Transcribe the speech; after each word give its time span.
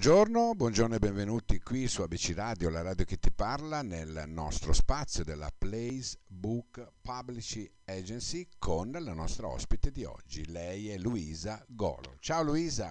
Buongiorno, 0.00 0.54
buongiorno 0.54 0.94
e 0.94 0.98
benvenuti 0.98 1.60
qui 1.60 1.86
su 1.86 2.00
ABC 2.00 2.32
Radio, 2.34 2.70
la 2.70 2.80
radio 2.80 3.04
che 3.04 3.18
ti 3.18 3.30
parla, 3.30 3.82
nel 3.82 4.24
nostro 4.28 4.72
spazio 4.72 5.24
della 5.24 5.50
Place 5.54 6.20
Book 6.26 6.92
Publishing 7.02 7.70
Agency 7.84 8.48
con 8.58 8.92
la 8.92 9.12
nostra 9.12 9.48
ospite 9.48 9.90
di 9.90 10.04
oggi. 10.04 10.50
Lei 10.50 10.88
è 10.88 10.96
Luisa 10.96 11.62
Golo. 11.68 12.16
Ciao 12.18 12.42
Luisa. 12.42 12.86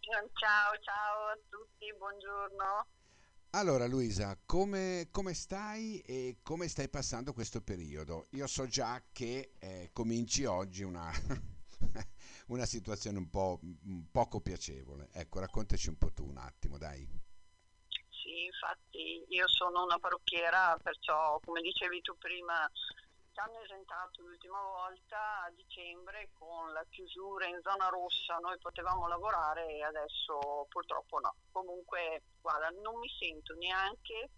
Ciao, 0.00 0.72
ciao 0.80 1.26
a 1.26 1.38
tutti, 1.50 1.94
buongiorno. 1.98 2.86
Allora 3.50 3.86
Luisa, 3.86 4.34
come, 4.46 5.08
come 5.10 5.34
stai 5.34 6.00
e 6.00 6.38
come 6.42 6.66
stai 6.68 6.88
passando 6.88 7.34
questo 7.34 7.60
periodo? 7.60 8.24
Io 8.30 8.46
so 8.46 8.66
già 8.66 9.02
che 9.12 9.52
eh, 9.58 9.90
cominci 9.92 10.46
oggi 10.46 10.82
una... 10.82 11.12
una 12.48 12.66
situazione 12.66 13.18
un 13.18 13.30
po' 13.30 13.60
poco 14.10 14.40
piacevole. 14.40 15.08
Ecco, 15.12 15.40
raccontaci 15.40 15.88
un 15.88 15.98
po' 15.98 16.12
tu 16.12 16.26
un 16.26 16.36
attimo, 16.38 16.78
dai. 16.78 17.06
Sì, 18.10 18.44
infatti 18.44 19.24
io 19.28 19.48
sono 19.48 19.84
una 19.84 19.98
parrucchiera, 19.98 20.76
perciò 20.82 21.40
come 21.44 21.60
dicevi 21.62 22.00
tu 22.00 22.16
prima 22.18 22.68
ci 23.32 23.40
hanno 23.40 23.60
esentato 23.62 24.22
l'ultima 24.22 24.60
volta 24.60 25.44
a 25.44 25.50
dicembre 25.54 26.30
con 26.32 26.72
la 26.72 26.84
chiusura 26.90 27.46
in 27.46 27.60
zona 27.62 27.88
rossa, 27.88 28.36
noi 28.38 28.58
potevamo 28.58 29.06
lavorare 29.06 29.68
e 29.68 29.82
adesso 29.82 30.66
purtroppo 30.68 31.20
no. 31.20 31.34
Comunque, 31.52 32.22
guarda, 32.40 32.68
non 32.82 32.98
mi 32.98 33.08
sento 33.18 33.54
neanche 33.54 34.30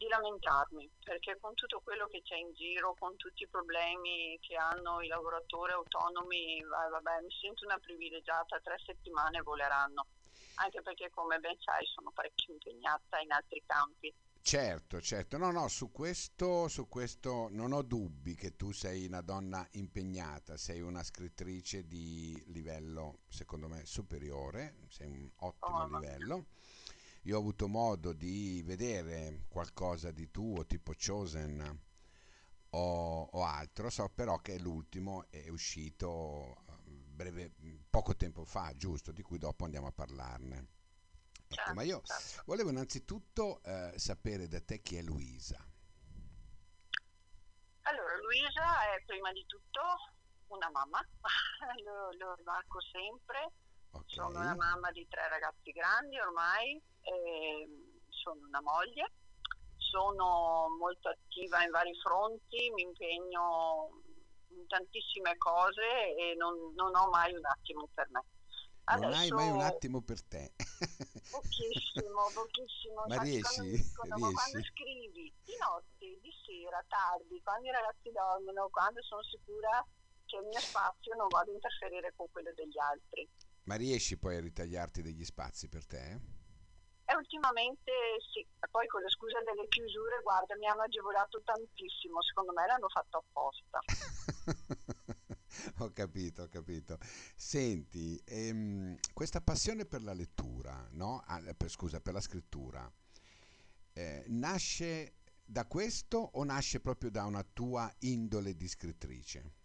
di 0.00 0.08
lamentarmi, 0.08 0.90
perché 1.04 1.36
con 1.38 1.52
tutto 1.52 1.82
quello 1.84 2.06
che 2.06 2.22
c'è 2.22 2.36
in 2.36 2.54
giro, 2.54 2.96
con 2.98 3.16
tutti 3.16 3.42
i 3.42 3.48
problemi 3.48 4.38
che 4.40 4.56
hanno 4.56 5.02
i 5.02 5.08
lavoratori 5.08 5.72
autonomi, 5.72 6.64
vabbè, 6.64 7.20
mi 7.20 7.30
sento 7.38 7.66
una 7.66 7.78
privilegiata, 7.78 8.58
tre 8.60 8.76
settimane 8.82 9.42
voleranno, 9.42 10.06
anche 10.54 10.80
perché 10.80 11.10
come 11.10 11.38
ben 11.38 11.54
sai 11.60 11.84
sono 11.84 12.10
parecchio 12.12 12.54
impegnata 12.54 13.20
in 13.20 13.30
altri 13.30 13.62
campi. 13.66 14.14
Certo, 14.42 15.02
certo, 15.02 15.36
no, 15.36 15.52
no, 15.52 15.68
su 15.68 15.92
questo, 15.92 16.66
su 16.68 16.88
questo 16.88 17.48
non 17.50 17.72
ho 17.72 17.82
dubbi 17.82 18.34
che 18.34 18.56
tu 18.56 18.72
sei 18.72 19.04
una 19.04 19.20
donna 19.20 19.68
impegnata, 19.72 20.56
sei 20.56 20.80
una 20.80 21.02
scrittrice 21.02 21.86
di 21.86 22.42
livello, 22.46 23.18
secondo 23.28 23.68
me, 23.68 23.84
superiore, 23.84 24.76
sei 24.88 25.08
un 25.08 25.30
ottimo 25.40 25.82
oh, 25.82 25.86
livello. 25.86 26.46
Io 27.24 27.36
ho 27.36 27.38
avuto 27.38 27.68
modo 27.68 28.12
di 28.12 28.62
vedere 28.64 29.44
qualcosa 29.48 30.10
di 30.10 30.30
tuo, 30.30 30.64
tipo 30.66 30.94
Chosen 30.94 31.80
o, 32.70 33.22
o 33.22 33.44
altro, 33.44 33.90
so 33.90 34.08
però 34.08 34.38
che 34.38 34.58
l'ultimo 34.58 35.26
è 35.28 35.48
uscito 35.48 36.64
eh, 36.68 36.90
breve, 36.90 37.52
poco 37.90 38.16
tempo 38.16 38.44
fa, 38.44 38.74
giusto, 38.74 39.12
di 39.12 39.22
cui 39.22 39.38
dopo 39.38 39.64
andiamo 39.64 39.88
a 39.88 39.92
parlarne. 39.92 40.68
Ecco, 41.48 41.74
ma 41.74 41.82
io 41.82 42.00
certo, 42.04 42.22
certo. 42.22 42.42
volevo 42.46 42.70
innanzitutto 42.70 43.60
eh, 43.64 43.92
sapere 43.96 44.46
da 44.46 44.60
te 44.60 44.80
chi 44.80 44.96
è 44.96 45.02
Luisa. 45.02 45.58
Allora, 47.82 48.16
Luisa 48.18 48.94
è 48.94 49.02
prima 49.04 49.32
di 49.32 49.44
tutto 49.46 49.80
una 50.46 50.70
mamma, 50.70 51.00
lo, 51.84 52.12
lo 52.16 52.34
rimarco 52.34 52.80
sempre. 52.80 53.52
Okay. 53.90 54.14
Sono 54.14 54.38
una 54.40 54.54
mamma 54.54 54.90
di 54.92 55.06
tre 55.08 55.28
ragazzi 55.28 55.72
grandi 55.72 56.18
ormai, 56.18 56.80
sono 58.08 58.46
una 58.46 58.60
moglie, 58.60 59.10
sono 59.76 60.68
molto 60.78 61.08
attiva 61.08 61.62
in 61.64 61.70
vari 61.70 61.94
fronti, 62.00 62.70
mi 62.74 62.82
impegno 62.82 64.02
in 64.48 64.66
tantissime 64.66 65.36
cose 65.38 66.14
e 66.16 66.34
non, 66.36 66.74
non 66.74 66.94
ho 66.94 67.08
mai 67.08 67.34
un 67.34 67.44
attimo 67.44 67.88
per 67.92 68.08
me. 68.10 68.24
Adesso, 68.84 69.08
non 69.08 69.18
hai 69.18 69.30
mai 69.30 69.50
un 69.50 69.60
attimo 69.60 70.00
per 70.00 70.22
te. 70.24 70.52
pochissimo, 71.30 72.30
pochissimo. 72.34 73.04
Ma 73.06 73.22
riesci? 73.22 73.70
Dicono, 73.70 74.16
riesci? 74.16 74.20
Ma 74.20 74.32
quando 74.32 74.62
scrivi 74.66 75.32
di 75.44 75.56
notte, 75.58 76.18
di 76.20 76.32
sera, 76.44 76.84
tardi, 76.88 77.40
quando 77.42 77.68
i 77.68 77.72
ragazzi 77.72 78.10
dormono, 78.10 78.68
quando 78.70 79.02
sono 79.02 79.22
sicura 79.22 79.84
che 80.26 80.36
il 80.36 80.46
mio 80.46 80.60
spazio 80.60 81.14
non 81.14 81.28
vada 81.28 81.50
a 81.50 81.54
interferire 81.54 82.12
con 82.16 82.26
quello 82.30 82.52
degli 82.54 82.78
altri. 82.78 83.28
Ma 83.64 83.76
riesci 83.76 84.16
poi 84.16 84.36
a 84.36 84.40
ritagliarti 84.40 85.02
degli 85.02 85.24
spazi 85.24 85.68
per 85.68 85.86
te? 85.86 86.38
E 87.10 87.16
ultimamente 87.16 87.90
sì, 88.32 88.46
poi 88.70 88.86
con 88.86 89.02
la 89.02 89.08
scusa 89.08 89.42
delle 89.42 89.66
chiusure, 89.68 90.20
guarda, 90.22 90.56
mi 90.56 90.66
hanno 90.66 90.82
agevolato 90.82 91.42
tantissimo, 91.42 92.22
secondo 92.22 92.52
me 92.52 92.66
l'hanno 92.66 92.88
fatto 92.88 93.18
apposta. 93.18 93.80
ho 95.82 95.92
capito, 95.92 96.42
ho 96.42 96.48
capito. 96.48 96.98
Senti, 97.34 98.22
ehm, 98.24 98.96
questa 99.12 99.40
passione 99.40 99.86
per 99.86 100.02
la 100.02 100.12
lettura, 100.12 100.86
no? 100.92 101.20
ah, 101.26 101.42
per, 101.56 101.68
scusa, 101.68 102.00
per 102.00 102.12
la 102.12 102.20
scrittura, 102.20 102.88
eh, 103.92 104.22
nasce 104.28 105.16
da 105.44 105.66
questo 105.66 106.30
o 106.34 106.44
nasce 106.44 106.78
proprio 106.78 107.10
da 107.10 107.24
una 107.24 107.42
tua 107.42 107.92
indole 108.00 108.54
di 108.54 108.68
scrittrice? 108.68 109.58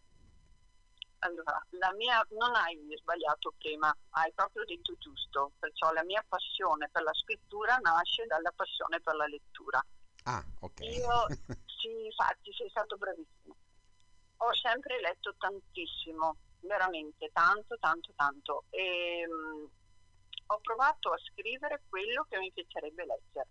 Allora, 1.26 1.60
la 1.80 1.92
mia, 1.94 2.24
non 2.38 2.54
hai 2.54 2.78
sbagliato 3.00 3.52
prima, 3.58 3.96
hai 4.12 4.32
proprio 4.34 4.64
detto 4.64 4.96
giusto, 5.00 5.54
perciò 5.58 5.92
la 5.92 6.04
mia 6.04 6.24
passione 6.28 6.88
per 6.92 7.02
la 7.02 7.14
scrittura 7.14 7.78
nasce 7.78 8.26
dalla 8.28 8.52
passione 8.56 9.02
per 9.02 9.16
la 9.16 9.26
lettura. 9.26 9.84
Ah, 10.26 10.44
ok. 10.60 10.80
Io, 10.82 11.26
sì, 11.66 12.06
infatti, 12.06 12.54
sei 12.54 12.70
stato 12.70 12.96
bravissimo. 12.98 13.56
Ho 14.38 14.54
sempre 14.54 15.02
letto 15.02 15.34
tantissimo, 15.38 16.36
veramente 16.60 17.32
tanto, 17.34 17.76
tanto, 17.80 18.14
tanto. 18.16 18.64
E 18.70 19.26
um, 19.28 19.68
ho 20.48 20.60
provato 20.62 21.12
a 21.12 21.18
scrivere 21.18 21.82
quello 21.90 22.26
che 22.30 22.38
mi 22.38 22.52
piacerebbe 22.52 23.04
leggere. 23.04 23.48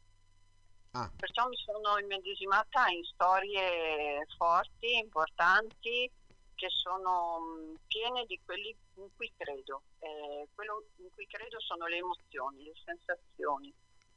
Ah. 0.93 1.11
Perciò 1.17 1.49
mi 1.49 1.57
sono 1.57 1.99
immedesimata 1.99 2.87
in 2.87 3.03
storie 3.03 4.25
forti, 4.37 4.97
importanti, 4.97 6.09
che 6.55 6.69
sono 6.71 7.75
piene 7.87 8.25
di 8.27 8.41
quelli 8.45 8.75
in 8.95 9.09
cui 9.17 9.33
credo. 9.37 9.83
Eh, 9.99 10.49
quello 10.55 10.87
in 10.97 11.09
cui 11.13 11.27
credo 11.27 11.61
sono 11.61 11.87
le 11.87 11.99
emozioni, 11.99 12.63
le 12.63 12.73
sensazioni. 12.85 13.73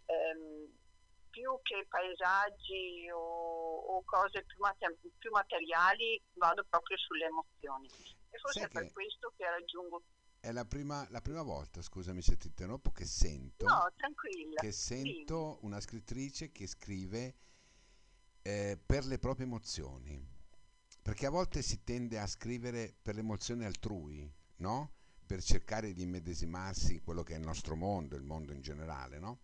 Eh, 0.06 0.70
più 1.30 1.59
che 1.62 1.86
paesaggi 1.88 3.09
o, 3.12 3.20
o 3.20 4.03
cose 4.06 4.44
più, 4.44 4.58
mater- 4.59 4.98
più, 5.20 5.30
materiali 5.31 6.20
vado 6.34 6.66
proprio 6.70 6.98
sulle 6.98 7.25
emozioni. 7.25 7.88
E 8.30 8.38
forse 8.40 8.66
è 8.66 8.68
per 8.69 8.92
questo 8.92 9.34
che 9.36 9.50
raggiungo 9.50 10.02
è 10.40 10.52
la 10.52 10.66
prima, 10.66 11.06
la 11.09 11.19
prima, 11.19 11.42
volta, 11.42 11.81
scusami 11.81 12.22
se 12.22 12.38
ti 12.38 12.48
interrompo, 12.48 12.92
che 12.92 13.06
sento, 13.06 13.66
no, 13.66 13.92
che 14.56 14.72
sento 14.72 15.58
una 15.62 15.81
scrittrice 15.81 16.52
che 16.52 16.68
scrive 16.68 17.36
eh, 18.44 18.80
per 18.84 19.06
le 19.06 19.19
proprie 19.19 19.46
emozioni. 19.46 20.36
Perché 21.07 21.25
a 21.25 21.29
volte 21.29 21.62
si 21.62 21.85
tende 21.85 22.19
a 22.19 22.28
scrivere 22.28 22.94
per 23.01 23.16
l'emozione 23.16 23.66
altrui, 23.66 24.29
no? 24.57 24.91
Per 25.25 25.41
cercare 25.41 25.94
di 25.94 26.01
immedesimarsi 26.01 26.95
in 26.95 27.01
quello 27.01 27.23
che 27.23 27.34
è 27.34 27.38
il 27.38 27.45
nostro 27.45 27.78
mondo, 27.78 28.18
il 28.18 28.23
mondo 28.23 28.51
in 28.51 28.59
generale, 28.59 29.18
no? 29.18 29.44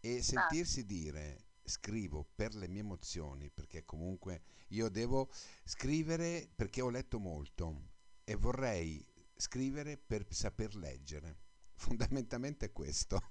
E 0.00 0.20
sentirsi 0.20 0.84
dire 0.84 1.44
scrivo 1.62 2.26
per 2.34 2.56
le 2.56 2.66
mie 2.66 2.80
emozioni, 2.80 3.50
perché 3.50 3.84
comunque 3.84 4.42
io 4.70 4.88
devo 4.88 5.30
scrivere 5.62 6.50
perché 6.52 6.80
ho 6.80 6.90
letto 6.90 7.20
molto 7.20 7.90
e 8.24 8.34
vorrei 8.34 9.06
scrivere 9.36 9.98
per 9.98 10.26
saper 10.28 10.74
leggere. 10.74 11.36
Fondamentalmente 11.78 12.66
è 12.66 12.72
questo. 12.72 13.30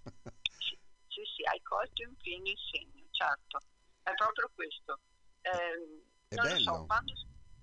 sì, 1.10 1.22
sì, 1.36 1.44
hai 1.52 1.62
colto 1.62 2.04
in 2.04 2.16
pieno 2.16 2.48
il 2.48 2.58
segno, 2.72 3.06
certo. 3.12 3.60
È 4.02 4.14
proprio 4.14 4.50
questo. 4.56 4.98
Eh, 5.42 6.04
è 6.30 6.36
bello. 6.36 6.74
So, 6.74 6.86
quando, 6.86 7.14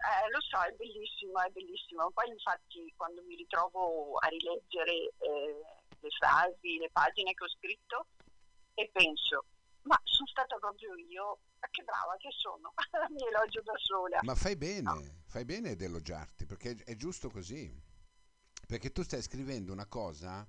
eh, 0.03 0.31
lo 0.31 0.41
so, 0.41 0.59
è 0.63 0.73
bellissimo, 0.73 1.41
è 1.41 1.51
bellissimo. 1.51 2.11
Poi 2.11 2.29
infatti 2.29 2.93
quando 2.97 3.23
mi 3.23 3.37
ritrovo 3.37 4.17
a 4.19 4.27
rileggere 4.27 5.15
eh, 5.19 5.63
le 6.01 6.11
frasi, 6.19 6.79
le 6.79 6.91
pagine 6.91 7.33
che 7.35 7.45
ho 7.45 7.49
scritto 7.49 8.07
e 8.75 8.91
penso, 8.93 9.47
ma 9.83 9.99
sono 10.05 10.27
stata 10.27 10.57
proprio 10.59 10.95
io, 10.97 11.39
ma 11.61 11.69
che 11.71 11.83
brava 11.83 12.17
che 12.19 12.31
sono, 12.31 12.73
mi 13.15 13.27
elogio 13.27 13.63
da 13.63 13.75
sola. 13.77 14.19
Ma 14.23 14.35
fai 14.35 14.57
bene, 14.57 14.83
no. 14.83 15.23
fai 15.27 15.45
bene 15.45 15.71
ad 15.71 15.81
elogiarti, 15.81 16.47
perché 16.47 16.77
è 16.85 16.97
giusto 16.97 17.31
così. 17.31 17.91
Perché 18.67 18.91
tu 18.91 19.03
stai 19.03 19.23
scrivendo 19.23 19.73
una 19.73 19.87
cosa 19.87 20.49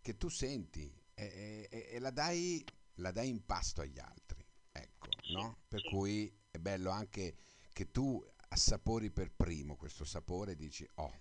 che 0.00 0.16
tu 0.16 0.28
senti 0.28 0.92
e, 1.14 1.68
e, 1.70 1.88
e 1.92 1.98
la, 2.00 2.10
dai, 2.10 2.64
la, 2.96 3.12
dai, 3.12 3.28
in 3.28 3.44
pasto 3.46 3.80
agli 3.80 3.98
altri. 3.98 4.44
Ecco, 4.72 5.08
sì, 5.22 5.32
no? 5.32 5.62
Per 5.68 5.80
sì. 5.80 5.88
cui 5.88 6.40
è 6.50 6.58
bello 6.58 6.90
anche 6.90 7.36
che 7.72 7.90
tu 7.90 8.22
assapori 8.52 9.10
per 9.10 9.32
primo 9.32 9.76
questo 9.76 10.04
sapore 10.04 10.52
e 10.52 10.56
dici 10.56 10.86
oh, 10.96 11.12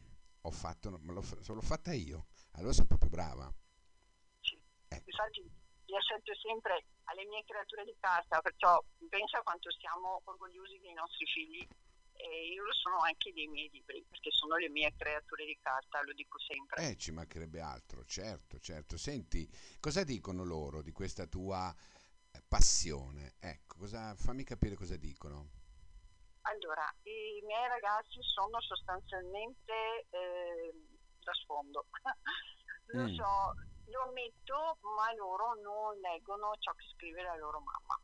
ho 0.41 0.51
fatto, 0.51 0.89
ma 1.01 1.13
l'ho, 1.13 1.23
l'ho 1.45 1.61
fatta 1.61 1.93
io, 1.93 2.27
allora 2.51 2.73
sono 2.73 2.87
proprio 2.87 3.09
brava. 3.09 3.53
Sì. 4.41 4.59
Ecco. 4.87 5.09
Infatti 5.09 5.39
io 5.39 5.97
assetto 5.97 6.33
sempre 6.35 6.85
alle 7.05 7.25
mie 7.25 7.43
creature 7.45 7.85
di 7.85 7.95
carta, 7.99 8.41
perciò 8.41 8.83
pensa 9.09 9.41
quanto 9.41 9.71
siamo 9.71 10.21
orgogliosi 10.25 10.79
dei 10.79 10.93
nostri 10.93 11.25
figli 11.25 11.67
e 12.13 12.51
io 12.53 12.63
lo 12.63 12.73
sono 12.73 12.97
anche 12.99 13.33
dei 13.33 13.47
miei 13.47 13.69
libri, 13.71 14.05
perché 14.07 14.29
sono 14.31 14.57
le 14.57 14.69
mie 14.69 14.93
creature 14.95 15.45
di 15.45 15.57
carta, 15.59 16.03
lo 16.03 16.13
dico 16.13 16.37
sempre. 16.39 16.89
Eh, 16.89 16.97
ci 16.97 17.11
mancherebbe 17.11 17.61
altro, 17.61 18.03
certo, 18.05 18.59
certo. 18.59 18.97
Senti, 18.97 19.49
cosa 19.79 20.03
dicono 20.03 20.43
loro 20.43 20.81
di 20.81 20.91
questa 20.91 21.25
tua 21.25 21.73
eh, 22.31 22.41
passione? 22.47 23.35
Ecco, 23.39 23.77
cosa, 23.79 24.13
fammi 24.15 24.43
capire 24.43 24.75
cosa 24.75 24.97
dicono. 24.97 25.60
Allora, 26.41 26.85
i 27.03 27.41
miei 27.45 27.67
ragazzi 27.67 28.21
sono 28.21 28.59
sostanzialmente 28.61 30.07
eh, 30.09 30.73
da 31.19 31.33
sfondo. 31.33 31.85
lo 32.93 33.03
mm. 33.03 33.13
so, 33.13 33.53
lo 33.85 34.01
ammetto, 34.03 34.77
ma 34.97 35.13
loro 35.15 35.53
non 35.61 35.97
leggono 35.99 36.53
ciò 36.59 36.71
che 36.73 36.85
scrive 36.95 37.21
la 37.23 37.35
loro 37.35 37.59
mamma 37.59 37.99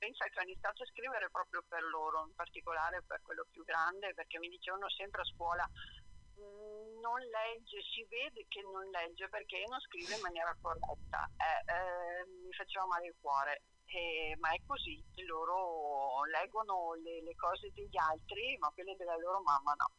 pensa 0.00 0.24
che 0.32 0.40
ho 0.40 0.48
iniziato 0.48 0.82
a 0.82 0.86
scrivere 0.86 1.28
proprio 1.28 1.62
per 1.68 1.84
loro, 1.84 2.24
in 2.24 2.34
particolare 2.34 3.04
per 3.06 3.20
quello 3.20 3.46
più 3.52 3.62
grande, 3.64 4.14
perché 4.14 4.38
mi 4.38 4.48
dicevano 4.48 4.88
sempre 4.88 5.20
a 5.20 5.28
scuola 5.28 5.68
mm, 5.68 6.98
non 7.04 7.20
legge, 7.20 7.84
si 7.84 8.02
vede 8.08 8.46
che 8.48 8.62
non 8.62 8.88
legge 8.88 9.28
perché 9.28 9.62
non 9.68 9.78
scrive 9.80 10.16
in 10.16 10.22
maniera 10.22 10.56
corretta. 10.58 11.28
Eh, 11.36 11.60
eh, 11.68 12.24
mi 12.24 12.52
faceva 12.56 12.86
male 12.86 13.12
il 13.12 13.16
cuore, 13.20 13.62
eh, 13.92 14.36
ma 14.38 14.50
è 14.50 14.60
così, 14.66 15.02
loro 15.26 16.24
leggono 16.24 16.94
le, 16.94 17.22
le, 17.22 17.34
cose 17.34 17.70
degli 17.74 17.96
altri, 17.96 18.56
ma 18.58 18.70
quelle 18.70 18.94
della 18.96 19.16
loro 19.16 19.40
mamma 19.42 19.74
no. 19.74 19.90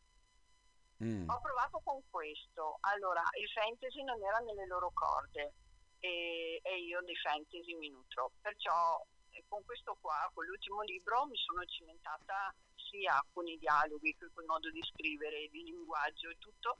Mm. 1.04 1.30
Ho 1.30 1.40
provato 1.42 1.82
con 1.84 2.02
questo, 2.10 2.78
allora 2.82 3.22
il 3.40 3.50
fantasy 3.50 4.04
non 4.04 4.24
era 4.24 4.38
nelle 4.40 4.68
loro 4.68 4.92
corde 4.94 5.54
e, 6.00 6.62
e 6.62 6.80
io 6.80 7.02
di 7.02 7.16
fantasy 7.16 7.76
mi 7.76 7.90
nutro, 7.90 8.32
perciò 8.40 9.04
con 9.48 9.64
questo 9.66 9.98
qua, 10.00 10.30
con 10.34 10.46
l'ultimo 10.46 10.82
libro, 10.84 11.26
mi 11.26 11.38
sono 11.38 11.66
cimentata 11.66 12.54
sia 12.76 13.20
con 13.34 13.48
i 13.48 13.58
dialoghi, 13.58 14.16
con 14.18 14.44
il 14.44 14.46
modo 14.46 14.70
di 14.70 14.82
scrivere, 14.94 15.50
di 15.50 15.64
linguaggio 15.64 16.30
e 16.30 16.38
tutto, 16.38 16.78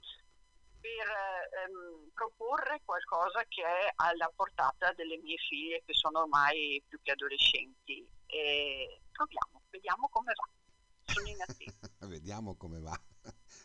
per 0.82 1.06
ehm, 1.06 2.10
proporre 2.12 2.82
qualcosa 2.84 3.44
che 3.46 3.62
è 3.62 3.92
alla 3.94 4.30
portata 4.34 4.92
delle 4.94 5.16
mie 5.18 5.36
figlie 5.36 5.82
che 5.86 5.94
sono 5.94 6.22
ormai 6.22 6.82
più 6.88 7.00
che 7.00 7.12
adolescenti. 7.12 8.04
E 8.26 9.00
proviamo, 9.12 9.62
vediamo 9.70 10.08
come 10.10 10.32
va. 10.34 11.12
Sono 11.12 11.28
in 11.28 11.40
attesa. 11.40 11.88
vediamo 12.10 12.56
come 12.56 12.80
va. 12.80 13.00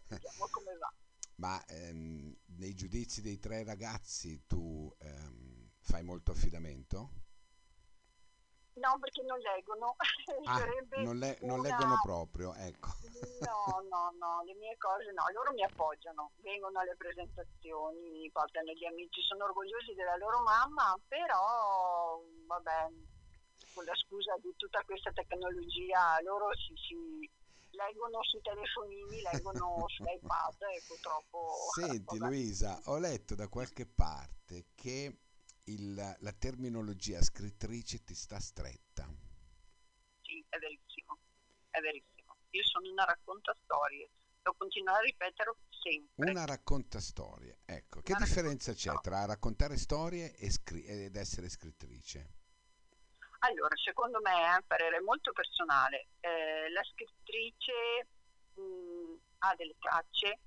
vediamo 0.08 0.48
come 0.52 0.78
va. 0.78 0.94
Ma 1.38 1.64
ehm, 1.66 2.36
nei 2.58 2.74
giudizi 2.76 3.22
dei 3.22 3.40
tre 3.40 3.64
ragazzi 3.64 4.46
tu 4.46 4.96
ehm, 5.00 5.72
fai 5.80 6.04
molto 6.04 6.32
affidamento? 6.32 7.26
No, 8.78 8.98
perché 9.00 9.24
non 9.24 9.40
leggono. 9.40 9.96
Ah, 10.48 10.64
non, 11.04 11.18
le, 11.18 11.38
non 11.42 11.60
una... 11.60 11.70
leggono 11.70 12.00
proprio, 12.04 12.54
ecco. 12.54 12.90
No, 13.42 13.84
no, 13.90 14.14
no, 14.18 14.44
le 14.46 14.54
mie 14.56 14.78
cose 14.78 15.12
no, 15.12 15.24
loro 15.34 15.52
mi 15.52 15.64
appoggiano, 15.64 16.32
vengono 16.38 16.80
alle 16.80 16.96
presentazioni, 16.96 18.30
portano 18.32 18.72
gli 18.72 18.86
amici, 18.86 19.22
sono 19.24 19.46
orgogliosi 19.46 19.94
della 19.94 20.16
loro 20.16 20.42
mamma, 20.42 20.96
però 21.08 22.22
vabbè, 22.46 22.88
con 23.74 23.84
la 23.84 23.96
scusa 23.96 24.36
di 24.42 24.54
tutta 24.56 24.82
questa 24.86 25.12
tecnologia, 25.12 26.22
loro 26.22 26.48
si, 26.56 26.74
si 26.88 27.30
leggono 27.72 28.24
sui 28.24 28.42
telefonini, 28.42 29.22
leggono 29.22 29.84
sull'iPad 29.88 30.62
e 30.74 30.84
purtroppo... 30.88 31.50
Senti 31.74 32.18
vabbè. 32.20 32.26
Luisa, 32.26 32.80
ho 32.86 32.98
letto 33.00 33.36
da 33.36 33.48
qualche 33.48 33.86
parte 33.86 34.68
che 34.76 35.27
il, 35.68 35.96
la 35.96 36.34
terminologia 36.34 37.22
scrittrice 37.22 38.04
ti 38.04 38.14
sta 38.14 38.40
stretta. 38.40 39.08
Sì, 40.22 40.44
è 40.50 40.58
verissimo, 40.58 41.18
è 41.70 41.80
verissimo. 41.80 42.36
Io 42.52 42.64
sono 42.64 42.90
una 42.92 43.06
racconta 43.06 43.56
storie, 43.64 44.10
lo 44.44 44.54
continuo 44.58 44.94
a 44.94 45.00
ripetere 45.00 45.54
sempre. 45.70 46.32
Una 46.32 46.46
racconta 46.46 47.00
storie, 47.00 47.60
ecco. 47.66 48.02
Che 48.02 48.14
una 48.14 48.26
differenza 48.26 48.74
c'è 48.74 48.94
tra 49.02 49.26
raccontare 49.26 49.78
storie 49.78 50.36
e 50.36 50.50
scri- 50.50 50.86
ed 50.86 51.16
essere 51.16 51.50
scrittrice? 51.50 52.36
Allora, 53.40 53.76
secondo 53.76 54.20
me, 54.22 54.32
è 54.32 54.56
un 54.56 54.64
parere 54.66 55.00
molto 55.02 55.32
personale, 55.32 56.08
eh, 56.22 56.70
la 56.72 56.84
scrittrice 56.84 58.08
mh, 58.56 59.14
ha 59.40 59.56
delle 59.56 59.76
tracce, 59.78 60.40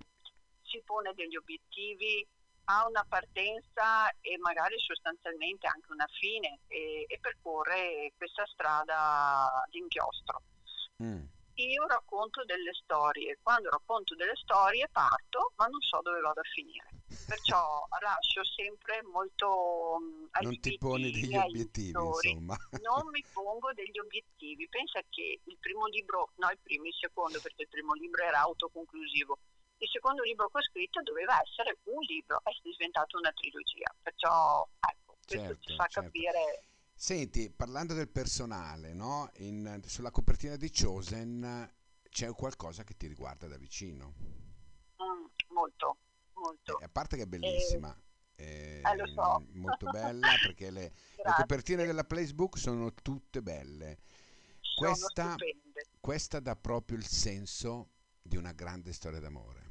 si 0.63 0.83
pone 0.85 1.13
degli 1.15 1.37
obiettivi, 1.37 2.27
ha 2.71 2.87
una 2.87 3.05
partenza 3.09 4.09
e 4.21 4.39
magari 4.39 4.79
sostanzialmente 4.79 5.67
anche 5.67 5.91
una 5.91 6.07
fine 6.19 6.61
e, 6.69 7.05
e 7.09 7.19
percorre 7.21 8.13
questa 8.17 8.47
strada 8.47 9.65
d'inchiostro. 9.71 10.43
Mm. 11.03 11.25
Io 11.55 11.87
racconto 11.87 12.45
delle 12.45 12.73
storie, 12.73 13.39
quando 13.43 13.69
racconto 13.69 14.15
delle 14.15 14.37
storie 14.37 14.89
parto, 14.91 15.53
ma 15.57 15.67
non 15.67 15.81
so 15.81 16.01
dove 16.01 16.21
vado 16.21 16.41
a 16.41 16.49
finire. 16.55 16.89
Perciò 17.27 17.85
lascio 18.01 18.45
sempre 18.45 19.03
molto 19.03 19.99
um, 19.99 20.29
Non 20.41 20.59
ti 20.61 20.79
poni 20.79 21.11
degli 21.11 21.37
obiettivi, 21.37 21.93
lettori. 21.93 22.31
insomma. 22.31 22.57
Non 22.81 23.11
mi 23.11 23.23
pongo 23.33 23.73
degli 23.75 23.99
obiettivi. 23.99 24.69
Pensa 24.69 25.01
che 25.11 25.41
il 25.45 25.57
primo 25.59 25.87
libro, 25.87 26.31
no 26.37 26.49
il 26.51 26.59
primo, 26.63 26.85
il 26.87 26.95
secondo, 26.95 27.41
perché 27.41 27.63
il 27.63 27.69
primo 27.69 27.93
libro 27.95 28.23
era 28.23 28.41
autoconclusivo 28.41 29.37
il 29.81 29.89
secondo 29.89 30.23
libro 30.23 30.49
che 30.49 30.59
ho 30.59 30.63
scritto 30.63 31.03
doveva 31.03 31.41
essere 31.41 31.79
un 31.85 32.01
libro, 32.03 32.41
è 32.45 32.51
diventato 32.63 33.19
una 33.19 33.33
trilogia, 33.33 33.95
perciò 34.03 34.69
ecco, 34.79 35.17
questo 35.25 35.47
certo, 35.47 35.61
ci 35.61 35.77
fa 35.77 35.87
certo. 35.87 36.01
capire... 36.03 36.65
Senti, 36.95 37.51
parlando 37.51 37.95
del 37.95 38.11
personale, 38.11 38.93
no? 38.93 39.31
In, 39.37 39.81
sulla 39.87 40.11
copertina 40.11 40.57
di 40.57 40.71
Chosen 40.71 41.73
c'è 42.11 42.31
qualcosa 42.35 42.85
che 42.85 42.95
ti 42.95 43.07
riguarda 43.07 43.47
da 43.47 43.57
vicino? 43.57 44.15
Mm, 45.03 45.25
molto, 45.49 45.97
molto. 46.35 46.79
Eh, 46.79 46.85
a 46.85 46.91
parte 46.91 47.17
che 47.17 47.23
è 47.23 47.27
bellissima. 47.27 47.99
Eh, 48.37 48.81
eh, 48.81 49.07
so. 49.15 49.47
molto 49.53 49.87
bella 49.91 50.29
perché 50.43 50.71
le, 50.71 50.93
le, 51.17 51.33
copertine 51.37 51.87
della 51.87 52.05
Placebook 52.05 52.59
sono 52.59 52.93
tutte 52.93 53.41
belle. 53.41 54.01
Questa, 54.77 55.37
questa 56.01 56.39
dà 56.39 56.55
proprio 56.55 56.99
il 56.99 57.07
senso 57.07 57.93
di 58.21 58.37
una 58.37 58.53
grande 58.53 58.93
storia 58.93 59.21
d'amore 59.21 59.70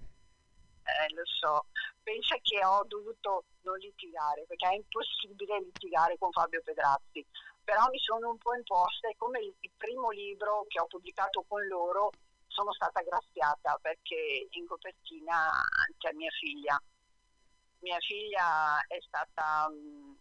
eh, 1.04 1.14
lo 1.14 1.26
so, 1.26 1.66
pensa 2.04 2.36
che 2.42 2.64
ho 2.64 2.84
dovuto 2.86 3.46
non 3.62 3.78
litigare, 3.78 4.46
perché 4.48 4.68
è 4.68 4.76
impossibile 4.76 5.60
litigare 5.60 6.18
con 6.18 6.32
Fabio 6.32 6.62
Pedrazzi, 6.64 7.26
però 7.64 7.88
mi 7.90 8.00
sono 8.00 8.30
un 8.30 8.38
po' 8.38 8.56
imposta 8.56 9.08
e 9.10 9.16
come 9.16 9.40
il, 9.40 9.54
il 9.60 9.72
primo 9.78 10.10
libro 10.10 10.66
che 10.68 10.80
ho 10.80 10.88
pubblicato 10.88 11.46
con 11.48 11.66
loro 11.68 12.10
sono 12.48 12.74
stata 12.74 13.02
graziata 13.02 13.78
perché 13.80 14.48
in 14.50 14.66
copertina 14.66 15.52
c'è 15.98 16.12
mia 16.14 16.32
figlia. 16.32 16.82
Mia 17.82 18.00
figlia 18.00 18.84
è 18.88 18.98
stata 19.00 19.68
um, 19.70 20.18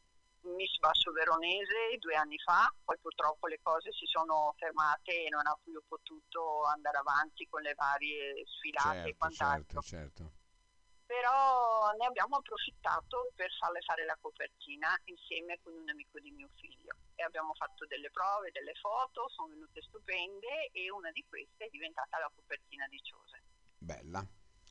Miss 0.54 0.76
Basso 0.78 1.10
Veronese 1.10 1.96
due 1.98 2.14
anni 2.14 2.38
fa, 2.38 2.72
poi 2.84 2.96
purtroppo 3.00 3.46
le 3.48 3.58
cose 3.62 3.90
si 3.92 4.04
sono 4.06 4.54
fermate 4.58 5.24
e 5.24 5.28
non 5.30 5.46
ha 5.46 5.58
più 5.62 5.82
potuto 5.88 6.64
andare 6.64 6.98
avanti 6.98 7.48
con 7.48 7.62
le 7.62 7.74
varie 7.74 8.44
sfilate 8.46 8.94
certo, 8.94 9.08
e 9.08 9.16
quant'altro. 9.16 9.80
Certo, 9.80 10.22
certo 10.22 10.37
però 11.08 11.90
ne 11.96 12.04
abbiamo 12.04 12.36
approfittato 12.36 13.32
per 13.34 13.48
farle 13.58 13.80
fare 13.80 14.04
la 14.04 14.18
copertina 14.20 14.92
insieme 15.04 15.58
con 15.62 15.72
un 15.72 15.88
amico 15.88 16.20
di 16.20 16.30
mio 16.32 16.50
figlio 16.60 16.92
e 17.14 17.22
abbiamo 17.22 17.54
fatto 17.54 17.86
delle 17.86 18.10
prove, 18.10 18.52
delle 18.52 18.74
foto, 18.74 19.26
sono 19.30 19.48
venute 19.48 19.80
stupende 19.80 20.68
e 20.70 20.90
una 20.90 21.10
di 21.10 21.24
queste 21.26 21.64
è 21.64 21.68
diventata 21.70 22.18
la 22.18 22.30
copertina 22.36 22.86
di 22.88 23.00
Ciose. 23.00 23.42
Bella, 23.78 24.22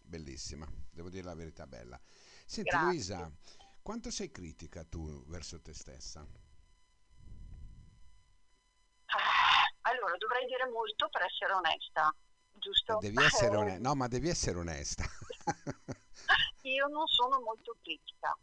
bellissima, 0.03 0.67
devo 0.91 1.09
dire 1.09 1.23
la 1.23 1.33
verità 1.33 1.65
bella. 1.65 1.99
Senti 2.45 2.69
Grazie. 2.69 2.85
Luisa, 2.85 3.31
quanto 3.81 4.11
sei 4.11 4.29
critica 4.29 4.83
tu 4.83 5.25
verso 5.25 5.59
te 5.59 5.73
stessa? 5.73 6.21
Ah, 9.09 9.89
allora, 9.89 10.15
dovrei 10.17 10.45
dire 10.45 10.69
molto 10.69 11.09
per 11.09 11.23
essere 11.23 11.53
onesta, 11.53 12.13
giusto? 12.53 12.99
Devi 12.99 13.23
essere 13.23 13.55
onesta, 13.57 13.81
no, 13.81 13.95
ma 13.95 14.07
devi 14.07 14.29
essere 14.29 14.59
onesta. 14.59 15.03
io 16.63 16.87
non 16.87 17.05
sono 17.07 17.39
molto 17.41 17.75
critica, 17.81 18.35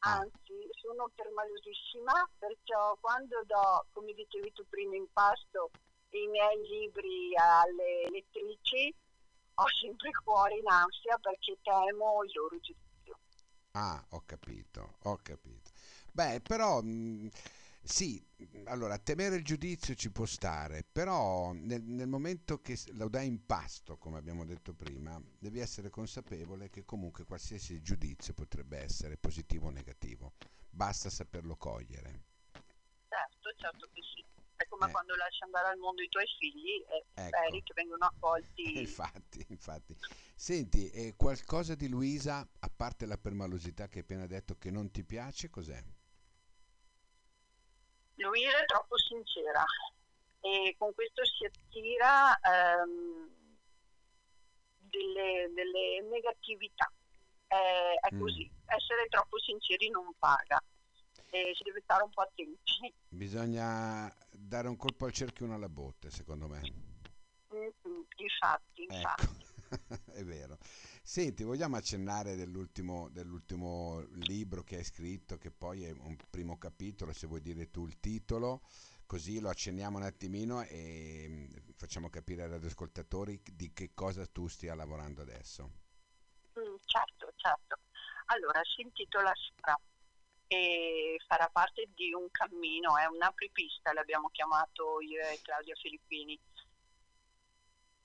ah. 0.00 0.18
anzi 0.18 0.68
sono 0.80 1.10
permalosissima, 1.14 2.30
perciò 2.38 2.96
quando 3.00 3.42
do, 3.46 3.86
come 3.92 4.12
dicevi 4.12 4.52
tu 4.52 4.66
prima, 4.68 4.96
in 4.96 5.06
pasto 5.12 5.70
i 6.10 6.26
miei 6.26 6.66
libri 6.66 7.36
alle 7.36 8.10
lettrici, 8.10 8.94
ho 9.54 9.66
sempre 9.80 10.08
il 10.08 10.18
cuore 10.22 10.56
in 10.56 10.68
ansia 10.68 11.16
perché 11.18 11.58
temo 11.62 12.22
il 12.24 12.30
loro 12.34 12.58
giudizio. 12.60 13.18
Ah, 13.72 14.04
ho 14.10 14.22
capito, 14.26 14.96
ho 15.04 15.18
capito. 15.22 15.70
Beh, 16.12 16.40
però... 16.40 16.80
Mh 16.82 17.30
sì, 17.82 18.22
allora 18.64 18.98
temere 18.98 19.36
il 19.36 19.44
giudizio 19.44 19.94
ci 19.94 20.10
può 20.10 20.26
stare, 20.26 20.84
però 20.90 21.52
nel, 21.52 21.82
nel, 21.82 22.08
momento 22.08 22.60
che 22.60 22.78
lo 22.92 23.08
dai 23.08 23.26
in 23.26 23.44
pasto, 23.46 23.96
come 23.96 24.18
abbiamo 24.18 24.44
detto 24.44 24.74
prima, 24.74 25.20
devi 25.38 25.60
essere 25.60 25.88
consapevole 25.88 26.68
che 26.68 26.84
comunque 26.84 27.24
qualsiasi 27.24 27.80
giudizio 27.80 28.34
potrebbe 28.34 28.78
essere 28.78 29.16
positivo 29.16 29.68
o 29.68 29.70
negativo, 29.70 30.34
basta 30.68 31.08
saperlo 31.08 31.56
cogliere. 31.56 32.24
Certo, 33.08 33.50
certo 33.56 33.88
che 33.92 34.02
sì. 34.14 34.24
È 34.56 34.66
come 34.68 34.88
Eh. 34.88 34.90
quando 34.90 35.14
lasci 35.16 35.42
andare 35.42 35.68
al 35.68 35.78
mondo 35.78 36.02
i 36.02 36.08
tuoi 36.08 36.26
figli 36.38 36.84
e 36.92 37.06
Ecco. 37.14 37.36
speri 37.36 37.62
che 37.62 37.72
vengano 37.74 38.04
accolti. 38.04 38.78
Infatti, 38.78 39.44
infatti. 39.48 39.96
Senti, 40.34 41.14
qualcosa 41.16 41.74
di 41.74 41.88
Luisa, 41.88 42.46
a 42.58 42.70
parte 42.74 43.06
la 43.06 43.16
permalosità 43.16 43.88
che 43.88 43.98
hai 43.98 44.02
appena 44.02 44.26
detto 44.26 44.56
che 44.58 44.70
non 44.70 44.90
ti 44.90 45.02
piace, 45.02 45.48
cos'è? 45.48 45.82
Luisa 48.20 48.60
è 48.62 48.64
troppo 48.66 48.98
sincera 48.98 49.64
e 50.40 50.74
con 50.78 50.92
questo 50.94 51.24
si 51.24 51.44
attira 51.44 52.38
ehm, 52.38 53.28
delle, 54.78 55.50
delle 55.54 56.02
negatività. 56.08 56.90
È, 57.46 57.54
è 58.00 58.14
Mm. 58.14 58.20
così, 58.20 58.50
essere 58.66 59.06
troppo 59.08 59.38
sinceri 59.38 59.88
non 59.90 60.12
paga 60.18 60.62
e 61.30 61.52
si 61.54 61.62
deve 61.64 61.80
stare 61.82 62.02
un 62.02 62.10
po' 62.10 62.22
attenti. 62.22 62.60
Bisogna 63.08 64.12
dare 64.30 64.68
un 64.68 64.76
colpo 64.76 65.06
al 65.06 65.12
cerchio 65.12 65.44
e 65.44 65.48
uno 65.48 65.56
alla 65.56 65.68
botte, 65.68 66.10
secondo 66.10 66.46
me. 66.46 66.60
Mm, 67.54 67.68
Infatti, 68.16 68.84
infatti. 68.84 69.22
Ecco, 69.24 70.10
è 70.12 70.22
vero. 70.24 70.58
Senti, 71.10 71.42
vogliamo 71.42 71.74
accennare 71.74 72.36
dell'ultimo, 72.36 73.08
dell'ultimo 73.10 73.98
libro 74.28 74.62
che 74.62 74.76
hai 74.76 74.84
scritto, 74.84 75.38
che 75.38 75.50
poi 75.50 75.82
è 75.82 75.90
un 75.90 76.16
primo 76.30 76.56
capitolo, 76.56 77.12
se 77.12 77.26
vuoi 77.26 77.40
dire 77.40 77.68
tu 77.68 77.84
il 77.84 77.98
titolo, 77.98 78.60
così 79.06 79.40
lo 79.40 79.48
accenniamo 79.48 79.96
un 79.96 80.04
attimino 80.04 80.62
e 80.62 81.26
mm, 81.28 81.72
facciamo 81.74 82.10
capire 82.10 82.44
agli 82.44 82.64
ascoltatori 82.64 83.42
di 83.42 83.72
che 83.72 83.90
cosa 83.92 84.24
tu 84.28 84.46
stia 84.46 84.76
lavorando 84.76 85.20
adesso. 85.20 85.64
Mm, 86.56 86.76
certo, 86.84 87.32
certo. 87.34 87.78
Allora, 88.26 88.60
si 88.62 88.82
intitola 88.82 89.32
Sara 89.34 89.76
e 90.46 91.16
farà 91.26 91.48
parte 91.48 91.88
di 91.92 92.12
un 92.12 92.30
cammino, 92.30 92.96
è 92.96 93.06
un 93.06 93.20
apripista, 93.20 93.92
l'abbiamo 93.92 94.28
chiamato 94.28 95.00
io 95.00 95.22
e 95.22 95.40
Claudia 95.42 95.74
Filippini. 95.74 96.38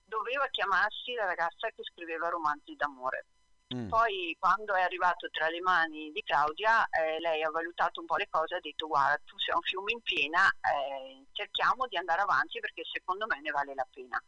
Doveva 0.05 0.47
chiamarsi 0.49 1.13
la 1.13 1.25
ragazza 1.25 1.69
che 1.69 1.83
scriveva 1.83 2.29
romanzi 2.29 2.75
d'amore. 2.75 3.25
Mm, 3.73 3.89
Poi 3.89 4.35
quando 4.39 4.75
è 4.75 4.81
arrivato 4.81 5.27
tra 5.31 5.49
le 5.49 5.59
mani 5.59 6.11
di 6.11 6.21
Claudia, 6.21 6.87
eh, 6.87 7.19
lei 7.19 7.41
ha 7.41 7.49
valutato 7.49 7.99
un 7.99 8.05
po' 8.05 8.15
le 8.15 8.27
cose 8.29 8.53
e 8.53 8.57
ha 8.57 8.61
detto 8.61 8.85
guarda, 8.87 9.19
tu 9.25 9.37
sei 9.39 9.55
un 9.55 9.61
fiume 9.61 9.91
in 9.91 10.01
piena, 10.01 10.47
eh, 10.47 11.25
cerchiamo 11.31 11.87
di 11.87 11.97
andare 11.97 12.21
avanti 12.21 12.59
perché 12.59 12.83
secondo 12.85 13.25
me 13.25 13.41
ne 13.41 13.49
vale 13.49 13.73
la 13.73 13.87
pena. 13.91 14.21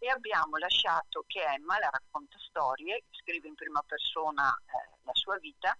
E 0.00 0.08
abbiamo 0.08 0.56
lasciato 0.56 1.24
che 1.26 1.40
Emma, 1.42 1.78
la 1.78 1.88
racconta 1.90 2.36
storie, 2.48 3.04
scrive 3.10 3.46
in 3.48 3.54
prima 3.54 3.82
persona 3.86 4.50
eh, 4.50 4.98
la 5.04 5.14
sua 5.14 5.38
vita, 5.38 5.76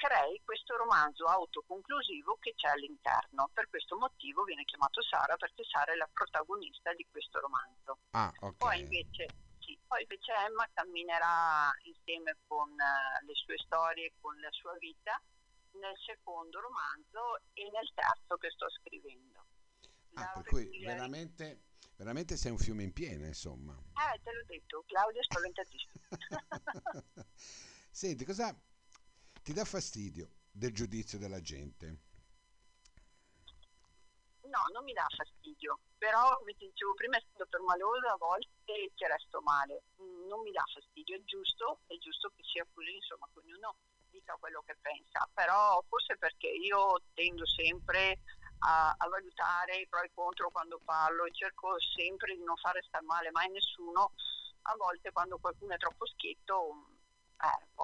crei 0.00 0.40
questo 0.42 0.76
romanzo 0.76 1.26
autoconclusivo 1.26 2.38
che 2.40 2.54
c'è 2.56 2.68
all'interno. 2.68 3.50
Per 3.52 3.68
questo 3.68 3.98
motivo 3.98 4.44
viene 4.44 4.64
chiamato 4.64 5.02
Sara 5.02 5.36
perché 5.36 5.62
Sara 5.64 5.92
è 5.92 5.96
la 5.96 6.08
protagonista 6.10 6.94
di 6.94 7.06
questo 7.10 7.38
romanzo. 7.38 7.98
Ah, 8.12 8.32
ok. 8.40 8.56
Poi 8.56 8.80
invece, 8.80 9.28
sì, 9.60 9.78
poi 9.86 10.00
invece 10.00 10.32
Emma 10.32 10.66
camminerà 10.72 11.70
insieme 11.84 12.38
con 12.48 12.70
eh, 12.72 13.24
le 13.26 13.34
sue 13.34 13.58
storie, 13.58 14.14
con 14.20 14.40
la 14.40 14.50
sua 14.52 14.72
vita, 14.78 15.20
nel 15.72 15.96
secondo 16.00 16.60
romanzo 16.60 17.44
e 17.52 17.68
nel 17.70 17.92
terzo 17.92 18.38
che 18.38 18.50
sto 18.50 18.70
scrivendo. 18.80 19.44
Ah, 20.14 20.32
per 20.32 20.44
cui 20.44 20.82
veramente, 20.82 21.60
veramente 21.96 22.38
sei 22.38 22.52
un 22.52 22.58
fiume 22.58 22.84
in 22.84 22.92
piena, 22.94 23.26
insomma. 23.26 23.76
Eh, 23.76 24.20
te 24.22 24.32
l'ho 24.32 24.44
detto, 24.46 24.82
Claudia 24.86 25.20
è 25.20 25.24
spaventatissima. 25.24 25.92
Senti, 27.92 28.24
cosa 28.24 28.56
ti 29.42 29.52
dà 29.52 29.64
fastidio 29.64 30.28
del 30.50 30.72
giudizio 30.72 31.18
della 31.18 31.40
gente? 31.40 32.08
No, 34.50 34.66
non 34.72 34.82
mi 34.82 34.92
dà 34.92 35.06
fastidio, 35.14 35.78
però 35.96 36.36
come 36.38 36.54
ti 36.54 36.66
dicevo 36.66 36.94
prima, 36.94 37.16
essendo 37.16 37.46
permalosa 37.46 38.12
a 38.12 38.16
volte 38.16 38.90
ci 38.94 39.06
resto 39.06 39.40
male. 39.42 39.84
Mm, 40.02 40.26
Non 40.26 40.42
mi 40.42 40.50
dà 40.50 40.64
fastidio, 40.72 41.16
è 41.16 41.22
giusto, 41.22 41.80
è 41.86 41.96
giusto 41.98 42.32
che 42.34 42.42
sia 42.42 42.66
così, 42.74 42.94
insomma, 42.94 43.28
che 43.32 43.38
ognuno 43.38 43.76
dica 44.10 44.36
quello 44.40 44.62
che 44.66 44.76
pensa, 44.80 45.28
però 45.32 45.80
forse 45.88 46.16
perché 46.16 46.48
io 46.48 47.00
tendo 47.14 47.46
sempre 47.46 48.18
a, 48.66 48.90
a 48.98 49.08
valutare 49.08 49.78
i 49.78 49.86
pro 49.88 50.02
e 50.02 50.06
i 50.06 50.10
contro 50.12 50.50
quando 50.50 50.80
parlo 50.84 51.24
e 51.24 51.32
cerco 51.32 51.78
sempre 51.78 52.34
di 52.36 52.42
non 52.42 52.56
fare 52.56 52.82
star 52.82 53.02
male 53.02 53.30
mai 53.30 53.48
nessuno, 53.50 54.12
a 54.62 54.74
volte 54.76 55.12
quando 55.12 55.38
qualcuno 55.38 55.74
è 55.74 55.78
troppo 55.78 56.06
schietto 56.06 56.98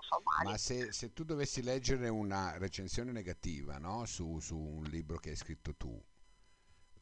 far 0.08 0.20
male. 0.22 0.50
Ma 0.50 0.56
se, 0.58 0.92
se 0.92 1.12
tu 1.12 1.24
dovessi 1.24 1.62
leggere 1.62 2.08
una 2.08 2.56
recensione 2.58 3.12
negativa, 3.12 3.78
no, 3.78 4.04
su, 4.06 4.38
su 4.40 4.56
un 4.56 4.84
libro 4.84 5.18
che 5.18 5.30
hai 5.30 5.36
scritto 5.36 5.74
tu, 5.74 6.00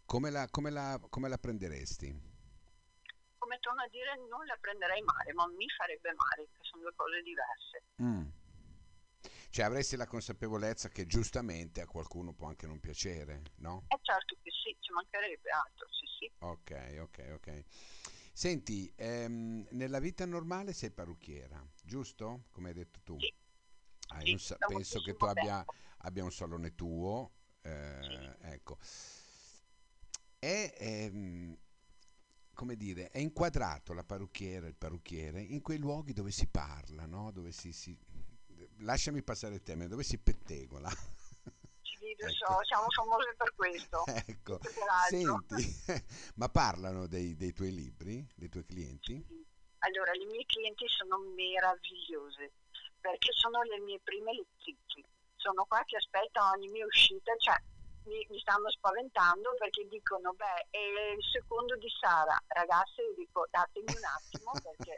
come 0.07 0.31
la, 0.31 0.49
come 0.51 0.71
la- 0.71 1.01
come 1.09 1.29
la 1.29 1.39
prenderesti? 1.39 2.33
Come 3.39 3.59
torno 3.61 3.83
a 3.83 3.89
dire, 3.89 4.17
non 4.29 4.45
la 4.47 4.57
prenderei 4.61 5.03
male, 5.03 5.33
ma 5.35 5.47
mi 5.49 5.69
farebbe 5.77 6.13
male, 6.15 6.49
che 6.53 6.63
sono 6.63 6.83
due 6.83 6.93
cose 6.95 7.23
diverse. 7.23 7.83
Mm. 8.03 8.29
Cioè 9.51 9.65
avresti 9.65 9.97
la 9.97 10.07
consapevolezza 10.07 10.89
che 10.89 11.07
giustamente 11.07 11.81
a 11.81 11.87
qualcuno 11.87 12.33
può 12.33 12.49
anche 12.49 12.67
non 12.67 12.81
piacere, 12.81 13.43
no? 13.57 13.85
Eh 13.89 13.99
certo 14.03 14.37
che 14.43 14.51
sì, 14.51 14.77
ci 14.81 14.93
mancherebbe 14.93 15.51
altro, 15.51 15.87
sì 15.91 16.07
sì. 16.19 16.33
Ok, 16.39 16.97
ok, 17.01 17.31
ok. 17.35 17.65
Senti, 18.37 18.93
ehm, 18.97 19.65
nella 19.71 20.01
vita 20.01 20.27
normale 20.27 20.73
sei 20.73 20.91
parrucchiera, 20.91 21.65
giusto? 21.85 22.47
Come 22.51 22.69
hai 22.71 22.75
detto 22.75 22.99
tu. 23.05 23.17
Sì. 23.17 23.33
Hai 24.09 24.25
Sì, 24.25 24.33
un 24.33 24.39
sa- 24.41 24.57
da 24.59 24.67
penso 24.67 25.01
che 25.01 25.15
tu 25.17 25.25
abbia, 25.25 25.65
abbia 25.99 26.25
un 26.25 26.33
salone 26.33 26.75
tuo, 26.75 27.31
eh, 27.63 28.37
ecco. 28.41 28.77
È, 30.41 30.75
ehm, 30.77 31.57
come 32.55 32.77
dire, 32.77 33.09
è 33.11 33.19
inquadrato 33.19 33.93
la 33.93 34.03
parrucchiera, 34.03 34.67
il 34.67 34.75
parrucchiere, 34.75 35.41
in 35.41 35.61
quei 35.63 35.79
luoghi 35.79 36.13
dove 36.13 36.33
si 36.33 36.49
parla, 36.49 37.07
no? 37.07 37.31
Dove 37.31 37.53
si, 37.53 37.73
si- 37.73 37.97
lasciami 38.79 39.23
passare 39.23 39.55
il 39.55 39.63
termine, 39.63 39.87
dove 39.89 40.03
si 40.03 40.19
pettegola. 40.19 40.91
Ecco. 42.31 42.35
so, 42.35 42.65
siamo 42.65 42.87
famose 42.91 43.35
per 43.37 43.55
questo. 43.55 44.05
Ecco, 44.27 44.61
senti, 45.09 45.65
ma 46.37 46.49
parlano 46.49 47.07
dei, 47.07 47.37
dei 47.37 47.53
tuoi 47.53 47.73
libri, 47.73 48.27
dei 48.35 48.49
tuoi 48.49 48.65
clienti? 48.65 49.15
Allora, 49.79 50.13
le 50.13 50.25
mie 50.27 50.45
clienti 50.47 50.87
sono 50.89 51.19
meravigliose 51.19 52.53
perché 53.01 53.33
sono 53.33 53.63
le 53.63 53.81
mie 53.81 54.01
prime 54.03 54.33
lettrici. 54.33 55.05
Sono 55.37 55.65
qua 55.67 55.83
che 55.85 55.97
aspettano 55.97 56.53
ogni 56.57 56.69
mia 56.69 56.87
uscita, 56.87 57.37
cioè 57.37 57.57
mi, 58.05 58.27
mi 58.31 58.39
stanno 58.41 58.71
spaventando 58.71 59.55
perché 59.59 59.87
dicono, 59.89 60.33
beh, 60.33 60.69
è 60.71 61.13
il 61.17 61.25
secondo 61.31 61.77
di 61.77 61.89
Sara. 62.01 62.41
Ragazze, 62.47 63.03
io 63.03 63.15
dico, 63.15 63.47
datemi 63.51 63.93
un 63.93 64.05
attimo 64.05 64.53
perché 64.65 64.97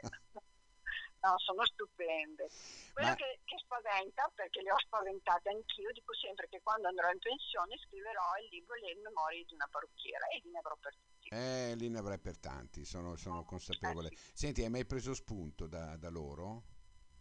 no, 1.27 1.37
sono 1.39 1.65
stupende. 1.65 2.47
Quello 2.93 3.09
Ma- 3.09 3.15
che, 3.15 3.39
che 3.43 3.57
spaventa, 3.59 4.31
perché 4.33 4.61
le 4.61 4.71
ho 4.71 4.79
spaventate 4.79 5.49
anch'io, 5.49 5.91
dico 5.91 6.15
sempre 6.15 6.47
che 6.47 6.61
quando 6.63 6.87
andrò 6.87 7.11
in 7.11 7.19
pensione 7.19 7.77
scriverò 7.77 8.23
il 8.41 8.47
libro 8.49 8.75
Le 8.75 8.95
memorie 8.95 9.43
di 9.43 9.53
una 9.53 9.67
parrucchiera 9.69 10.25
e 10.27 10.39
li 10.43 10.49
ne 10.49 10.59
avrò 10.59 10.75
per 10.77 10.95
tutti. 10.95 11.27
Eh, 11.29 11.75
lì 11.75 11.89
ne 11.89 11.99
avrai 11.99 12.19
per 12.19 12.39
tanti, 12.39 12.85
sono, 12.85 13.15
sono 13.17 13.43
consapevole. 13.43 14.09
Eh, 14.09 14.15
sì. 14.15 14.31
Senti, 14.33 14.63
hai 14.63 14.69
mai 14.69 14.85
preso 14.85 15.13
spunto 15.13 15.67
da, 15.67 15.97
da 15.97 16.09
loro, 16.09 16.63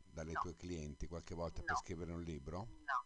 dalle 0.04 0.32
No. 0.32 0.40
tue 0.40 0.54
clienti, 0.54 1.08
qualche 1.08 1.34
volta 1.34 1.60
per 1.60 1.75
No. 1.75 1.76
scrivere 1.76 2.12
un 2.12 2.22
libro? 2.22 2.68
No, 2.86 3.04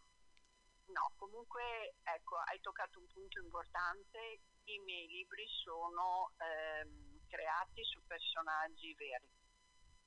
no, 0.93 1.11
comunque 1.17 1.95
ecco, 2.03 2.37
hai 2.37 2.59
toccato 2.61 2.99
un 2.99 3.07
punto 3.07 3.39
importante. 3.41 4.39
I 4.65 4.77
miei 4.85 5.07
libri 5.07 5.43
sono 5.47 6.31
ehm, 6.37 7.19
creati 7.27 7.83
su 7.83 7.99
personaggi 8.05 8.93
veri. 8.93 9.27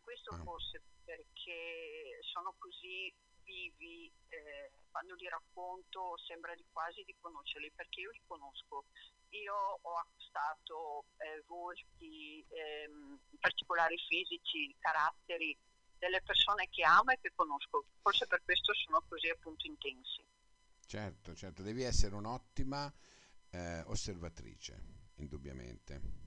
Questo 0.04 0.34
Ah. 0.34 0.42
forse 0.44 0.82
perché 1.02 2.18
sono 2.32 2.54
così 2.58 3.12
vivi, 3.42 4.11
eh, 4.28 4.70
quando 4.90 5.14
li 5.14 5.28
racconto 5.28 6.16
sembra 6.26 6.54
di 6.54 6.64
quasi 6.70 7.02
di 7.04 7.16
conoscerli, 7.20 7.73
perché 7.73 8.00
io 8.00 8.11
li 8.11 8.20
conosco. 8.26 8.84
Io 9.30 9.54
ho 9.54 9.96
acquistato 9.96 11.06
eh, 11.18 11.42
volti, 11.46 12.44
ehm, 12.49 13.18
particolari 13.40 13.96
fisici, 13.99 14.75
caratteri 14.78 15.56
delle 15.99 16.23
persone 16.23 16.68
che 16.68 16.84
amo 16.84 17.11
e 17.11 17.18
che 17.20 17.32
conosco. 17.34 17.87
Forse 18.02 18.26
per 18.26 18.42
questo 18.44 18.73
sono 18.75 19.02
così 19.08 19.28
appunto 19.28 19.66
intensi. 19.66 20.23
Certo, 20.87 21.34
certo, 21.34 21.62
devi 21.62 21.82
essere 21.82 22.14
un'ottima 22.14 22.92
eh, 23.50 23.80
osservatrice, 23.87 24.78
indubbiamente. 25.16 26.24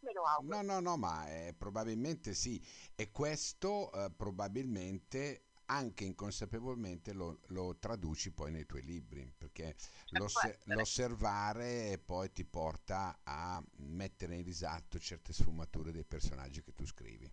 Me 0.00 0.12
lo 0.12 0.24
auguro. 0.24 0.56
No, 0.56 0.62
no, 0.62 0.80
no, 0.80 0.96
ma 0.96 1.28
eh, 1.28 1.54
probabilmente 1.56 2.34
sì. 2.34 2.62
E 2.94 3.10
questo 3.10 3.92
eh, 3.92 4.10
probabilmente 4.10 5.44
anche 5.66 6.04
inconsapevolmente 6.04 7.12
lo, 7.12 7.40
lo 7.48 7.76
traduci 7.78 8.30
poi 8.30 8.50
nei 8.50 8.66
tuoi 8.66 8.82
libri, 8.82 9.32
perché 9.36 9.74
l'osse- 10.10 10.56
essere. 10.58 10.74
l'osservare 10.74 12.00
poi 12.04 12.30
ti 12.32 12.44
porta 12.44 13.20
a 13.22 13.62
mettere 13.76 14.36
in 14.36 14.44
risatto 14.44 14.98
certe 14.98 15.32
sfumature 15.32 15.92
dei 15.92 16.04
personaggi 16.04 16.62
che 16.62 16.74
tu 16.74 16.84
scrivi, 16.84 17.30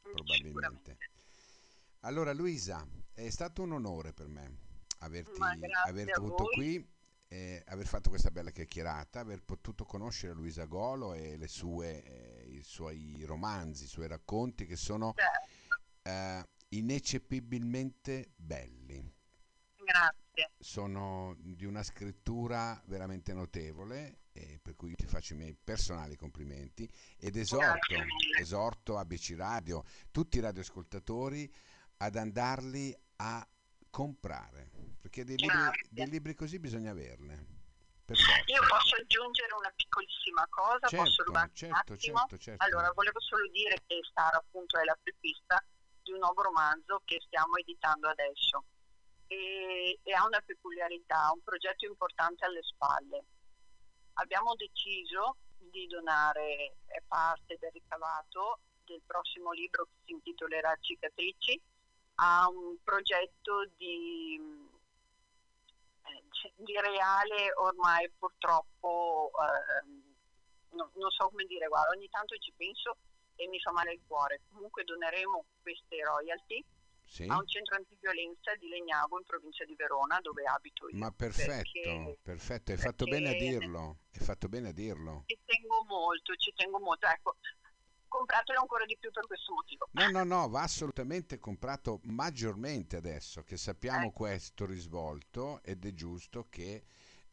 probabilmente. 0.00 0.46
Sicuramente. 0.46 0.98
Allora 2.00 2.32
Luisa, 2.32 2.86
è 3.12 3.28
stato 3.30 3.62
un 3.62 3.72
onore 3.72 4.12
per 4.12 4.28
me 4.28 4.58
averti, 4.98 5.40
averti 5.86 6.12
avuto 6.12 6.44
qui 6.44 6.93
eh, 7.28 7.62
aver 7.66 7.86
fatto 7.86 8.10
questa 8.10 8.30
bella 8.30 8.50
chiacchierata, 8.50 9.20
aver 9.20 9.42
potuto 9.42 9.84
conoscere 9.84 10.34
Luisa 10.34 10.64
Golo 10.64 11.14
e 11.14 11.36
le 11.36 11.48
sue, 11.48 12.02
eh, 12.02 12.48
i 12.50 12.62
suoi 12.62 13.22
romanzi, 13.24 13.84
i 13.84 13.88
suoi 13.88 14.08
racconti 14.08 14.66
che 14.66 14.76
sono 14.76 15.14
eh, 16.02 16.48
ineccepibilmente 16.68 18.32
belli. 18.36 19.12
grazie. 19.76 20.50
Sono 20.58 21.36
di 21.38 21.64
una 21.64 21.82
scrittura 21.82 22.80
veramente 22.86 23.32
notevole, 23.32 24.18
per 24.60 24.74
cui 24.74 24.90
io 24.90 24.96
ti 24.96 25.06
faccio 25.06 25.34
i 25.34 25.36
miei 25.36 25.54
personali 25.54 26.16
complimenti 26.16 26.90
ed 27.18 27.36
esorto, 27.36 27.94
esorto 28.40 28.98
ABC 28.98 29.34
Radio, 29.36 29.84
tutti 30.10 30.38
i 30.38 30.40
radioascoltatori 30.40 31.48
ad 31.98 32.16
andarli 32.16 32.92
a 33.16 33.46
comprare, 33.90 34.70
perché 35.04 35.22
dei 35.22 35.36
libri, 35.36 35.84
dei 35.90 36.08
libri 36.08 36.34
così 36.34 36.58
bisogna 36.58 36.92
averne, 36.92 37.36
per 38.06 38.16
Io 38.16 38.60
posso 38.66 38.96
aggiungere 38.96 39.52
una 39.52 39.70
piccolissima 39.76 40.46
cosa, 40.48 40.78
posso 40.80 41.04
Certo, 41.04 41.24
rubarti 41.24 41.64
un 41.66 41.74
certo, 41.74 41.92
attimo? 41.92 42.16
certo, 42.16 42.38
certo. 42.38 42.64
Allora, 42.64 42.90
volevo 42.92 43.20
solo 43.20 43.46
dire 43.48 43.82
che 43.86 44.00
Star 44.08 44.34
appunto 44.34 44.78
è 44.80 44.84
la 44.84 44.96
prepista 45.02 45.62
di 46.02 46.12
un 46.12 46.20
nuovo 46.20 46.40
romanzo 46.40 47.02
che 47.04 47.20
stiamo 47.26 47.56
editando 47.56 48.08
adesso 48.08 48.64
e, 49.26 49.98
e 50.02 50.12
ha 50.14 50.24
una 50.24 50.40
peculiarità, 50.40 51.30
un 51.34 51.42
progetto 51.42 51.84
importante 51.84 52.46
alle 52.46 52.62
spalle. 52.62 53.24
Abbiamo 54.14 54.54
deciso 54.54 55.36
di 55.58 55.86
donare 55.86 56.76
parte 57.06 57.58
del 57.60 57.72
ricavato 57.74 58.60
del 58.86 59.02
prossimo 59.04 59.52
libro 59.52 59.84
che 59.84 59.96
si 60.06 60.12
intitolerà 60.12 60.74
Cicatrici 60.80 61.60
a 62.16 62.48
un 62.48 62.76
progetto 62.82 63.68
di, 63.76 64.63
di 66.56 66.74
reale 66.80 67.52
ormai 67.56 68.10
purtroppo 68.18 69.30
ehm, 69.38 70.14
no- 70.70 70.90
non 70.94 71.10
so 71.10 71.28
come 71.28 71.44
dire, 71.44 71.66
guarda, 71.68 71.94
ogni 71.94 72.08
tanto 72.08 72.36
ci 72.38 72.52
penso 72.56 72.96
e 73.36 73.48
mi 73.48 73.58
fa 73.60 73.72
male 73.72 73.92
il 73.92 74.00
cuore. 74.06 74.42
Comunque 74.48 74.84
doneremo 74.84 75.44
queste 75.62 76.02
royalty 76.02 76.64
Sì? 77.04 77.26
a 77.28 77.36
un 77.36 77.46
centro 77.46 77.76
antiviolenza 77.76 78.54
di 78.56 78.68
Legnago 78.68 79.18
in 79.18 79.24
provincia 79.24 79.64
di 79.64 79.74
Verona 79.74 80.20
dove 80.20 80.44
abito 80.44 80.88
io. 80.88 80.98
Ma 80.98 81.10
perfetto, 81.10 81.70
perché- 81.72 82.18
perfetto, 82.22 82.72
hai 82.72 82.78
fatto 82.78 83.04
bene 83.04 83.30
a 83.30 83.34
dirlo, 83.34 83.98
hai 84.12 84.24
fatto 84.24 84.48
bene 84.48 84.68
a 84.68 84.72
dirlo. 84.72 85.24
Ci 85.26 85.38
tengo 85.44 85.84
molto, 85.84 86.34
ci 86.36 86.52
tengo 86.54 86.78
molto. 86.78 87.06
Ecco, 87.06 87.36
compratelo 88.14 88.60
ancora 88.60 88.84
di 88.84 88.96
più 88.96 89.10
per 89.10 89.26
questo 89.26 89.52
motivo. 89.52 89.88
No, 89.92 90.08
no, 90.10 90.22
no, 90.22 90.48
va 90.48 90.62
assolutamente 90.62 91.38
comprato 91.38 91.98
maggiormente 92.04 92.96
adesso 92.96 93.42
che 93.42 93.56
sappiamo 93.56 94.06
Ecco. 94.06 94.12
questo 94.12 94.66
risvolto 94.66 95.60
ed 95.64 95.84
è 95.84 95.92
giusto 95.92 96.46
che 96.48 96.84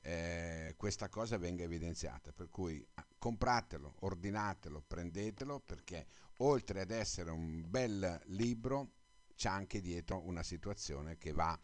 eh, 0.02 0.74
questa 0.78 1.08
cosa 1.08 1.38
venga 1.38 1.64
evidenziata. 1.64 2.32
Per 2.32 2.50
cui 2.50 2.84
ah, 2.96 3.06
compratelo, 3.18 3.96
ordinatelo, 4.00 4.82
prendetelo 4.82 5.60
perché 5.60 6.08
oltre 6.38 6.82
ad 6.82 6.90
essere 6.90 7.30
un 7.30 7.70
bel 7.70 8.20
libro 8.26 8.94
c'è 9.36 9.50
anche 9.50 9.82
dietro 9.82 10.26
una 10.26 10.44
situazione 10.44 11.18
che 11.20 11.32
va 11.32 11.58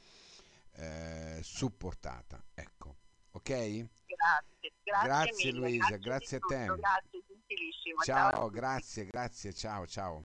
eh, 0.73 1.39
supportata. 1.41 2.43
Ecco, 2.53 2.97
ok? 3.31 3.43
Grazie, 3.47 4.73
grazie, 4.83 5.07
Grazie, 5.07 5.51
mille, 5.51 5.59
Luisa, 5.59 5.97
di 5.97 6.03
grazie 6.03 6.37
a 6.37 6.39
tutto, 6.39 6.53
te. 6.53 6.65
Grazie, 6.65 7.23
gentilissima. 7.47 8.03
Ciao, 8.03 8.45
tutti. 8.45 8.55
grazie, 8.55 9.05
grazie, 9.05 9.53
ciao, 9.53 9.85
ciao. 9.87 10.26